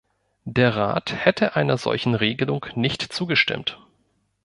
Der 0.45 0.75
Rat 0.75 1.13
hätte 1.13 1.55
einer 1.55 1.77
solchen 1.77 2.15
Regelung 2.15 2.65
nicht 2.73 3.03
zugestimmt. 3.13 3.79